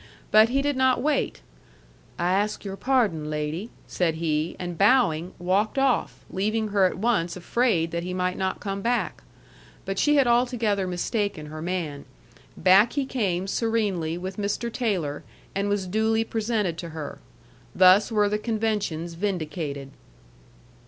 [0.31, 1.41] But he did not wait.
[2.17, 7.37] "I ask your pardon, lady," said he, and bowing, walked off, leaving her at once
[7.37, 9.21] afraid that he might not come back.
[9.85, 12.05] But she had altogether mistaken her man.
[12.57, 14.73] Back he came serenely with Mr.
[14.73, 17.19] Taylor, and was duly presented to her.
[17.75, 19.91] Thus were the conventions vindicated.